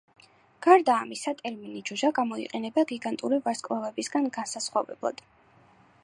გარდა 0.67 0.93
ამისა, 0.99 1.33
ტერმინი 1.41 1.83
„ჯუჯა“ 1.89 2.09
გამოიყენება 2.19 2.83
გიგანტური 2.91 3.39
ვარსკვლავებისგან 3.49 4.31
განსასხვავებლად. 4.39 5.21